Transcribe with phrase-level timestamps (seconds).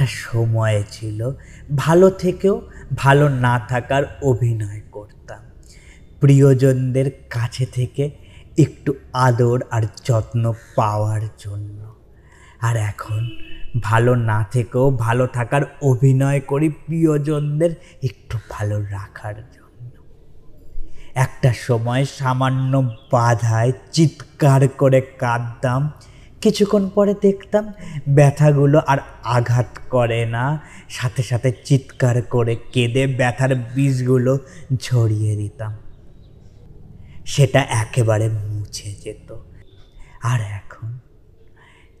[0.00, 1.30] একটা সময় ছিল।
[1.76, 2.62] ভালো থেকেও
[2.96, 5.38] ভালো না থাকার অভিনয় করতাম।
[6.20, 8.10] প্রিয়জনদের কাছে থেকে
[8.58, 11.94] একটু আদর আর যত্ন পাওয়ার জন্য।
[12.60, 13.28] আর এখন
[13.82, 17.70] ভালো না থেকেও ভালো থাকার অভিনয় করি প্রিয়জনদের
[18.02, 19.90] একটু ভালো রাখার জন্য।
[21.14, 25.92] একটা সময় সামান্য বাধায় চিৎকার করে কাঁদতাম।
[26.40, 27.72] কিছুক্ষণ পরে দেখতাম
[28.08, 34.38] ব্যথাগুলো আর আঘাত করে না। সাথে সাথে চিৎকার করে কেঁদে ব্যথার বীজগুলো
[34.74, 35.76] ঝরিয়ে দিতাম।
[37.26, 39.36] সেটা একেবারে মুছে যেত।
[40.22, 40.98] আর এখন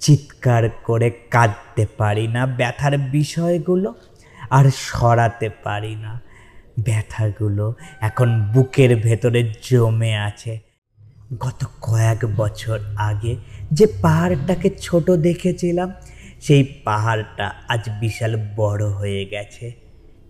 [0.00, 3.94] চিৎকার করে কাঁদতে পারি না, ব্যথার বিষয়গুলো
[4.50, 6.20] আর সরাতে পারি না।
[6.80, 10.73] ব্যথাগুলো এখন বুকের ভেতরে জমে আছে।
[11.38, 13.36] গত কয়েক বছর আগে
[13.72, 15.92] যে পাহাড়টাকে ছোট দেখেছিলাম,
[16.40, 19.72] সেই পাহাড়টা আজ বিশাল বড় হয়ে গেছে।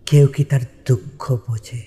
[0.07, 1.81] কেউ কি তার দুঃখ বোঝে?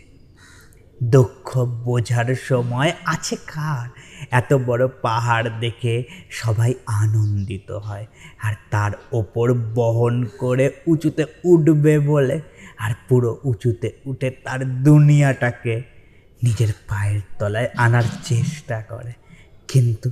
[1.03, 3.87] দুঃখ বোঝার সময় আছে কার?
[4.31, 8.05] এত বড় পাহাড় দেখে সবাই আনন্দিত হয়,
[8.43, 12.41] আর তার ওপর বহন করে উঁচুতে উঠবে বলে,
[12.77, 15.96] আর পুরো উঁচুতে উঠে তার দুনিয়াটাকে
[16.43, 19.13] নিজের পায়ের তলায় আনার চেষ্টা করে।
[19.67, 20.09] কিন্তু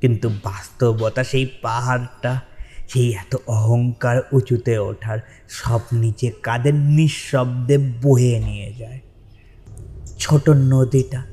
[0.00, 2.40] কিন্তু বাস্তবতা সেই পাহাড়টা,
[2.88, 9.00] সেই এত অহংকার উঁচুতে ওঠার সব নিচে কাদের নিঃশব্দে বয়ে নিয়ে যায়।
[10.18, 11.24] ছোট নদীটা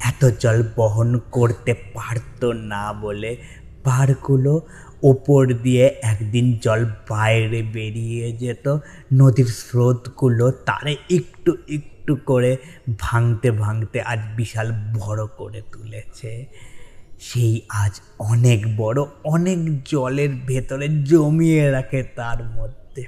[0.00, 3.36] এত জল বহন করতে পারতো না বলে
[3.84, 4.60] পাহাড়গুলো
[5.02, 8.78] ওপর দিয়ে একদিন জল বাইরে বেরিয়ে যেত।
[9.12, 12.56] নদীর স্রোতগুলো তারে একটু একটু করে
[12.98, 16.46] ভাঙতে ভাঙতে আজ বিশাল বড় করে তুলেছে।
[17.20, 23.04] সেই আজ অনেক বড়, অনেক জলের ভেতরে জমিয়ে রাখে তার মধ্যে।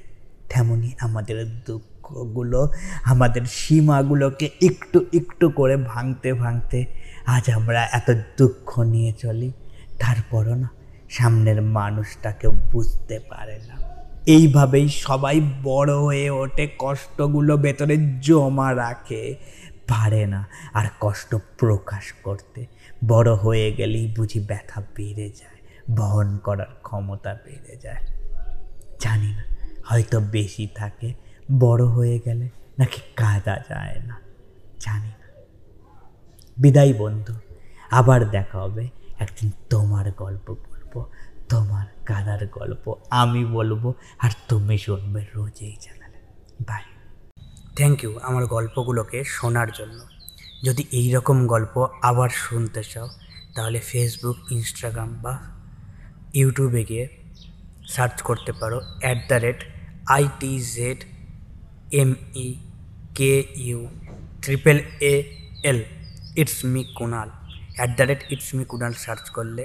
[0.49, 2.69] তেমনই আমাদের দুঃখগুলো,
[3.05, 6.85] আমাদের সীমাগুলোকে একটু একটু করে ভাঙতে ভাঙতে
[7.27, 9.53] আজ আমরা এত দুঃখ নিয়ে চলি।
[9.99, 10.69] তারপরও না,
[11.11, 13.90] সামনের মানুষটাকে বুঝতে পারে না।
[14.27, 19.35] এইভাবেই সবাই বড় হয়ে ওঠে, কষ্টগুলো ভেতরে জমা রাখে,
[19.89, 22.67] পারে না আর কষ্ট প্রকাশ করতে।
[23.07, 25.61] বড় হয়ে গেলেই বুঝি ব্যথা বেড়ে যায়,
[25.97, 28.05] বহন করার ক্ষমতা বেড়ে যায়।
[29.01, 29.45] জানি না,
[29.85, 31.15] হয়তো বেশি থাকে,
[31.59, 32.49] বড় হয়ে গেলে
[32.79, 34.21] নাকি কাঁদা যায় না,
[34.81, 35.27] জানি না।
[36.59, 37.35] বিদায় বন্ধু,
[37.91, 38.89] আবার দেখা হবে
[39.19, 40.55] একদিন তোমার গল্প
[40.93, 41.07] বলব
[41.51, 42.85] তোমার কাদার গল্প,
[43.23, 43.83] আমি বলব,
[44.25, 46.19] আর তুমি শুনবে রোজ এই চ্যানেলে
[46.69, 46.85] বাই
[47.77, 49.99] থ্যাংক ইউ আমার গল্পগুলোকে শোনার জন্য।
[50.67, 53.09] যদি এই রকম গল্প আবার শুনতে চাও,
[53.55, 55.35] তাহলে ফেসবুক ইনস্টাগ্রাম বা
[56.41, 57.07] ইউটিউবে গিয়ে
[57.95, 59.61] সার্চ করতে পারো at the rate
[60.17, 61.01] IT Z
[62.01, 62.11] M
[62.47, 62.49] E
[63.19, 63.33] K
[63.67, 63.81] U
[64.43, 64.79] triple
[65.13, 65.15] A
[65.71, 65.81] L
[66.41, 67.29] it's me Kunal
[67.79, 69.65] at the rate it's me Kunal search করলে